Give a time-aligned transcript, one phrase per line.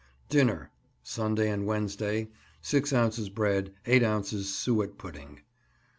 [0.29, 0.71] Dinner
[1.03, 2.31] Sunday and Wednesday
[2.63, 5.41] 6 ounces bread, 8 ounces suet pudding.